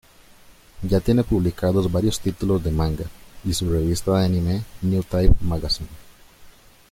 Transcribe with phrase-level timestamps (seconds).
[0.81, 3.05] Ya tiene publicados varios títulos de manga,
[3.43, 5.89] y su revista de anime "Newtype Magazine".